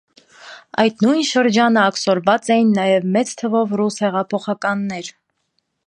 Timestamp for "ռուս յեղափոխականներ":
3.83-5.15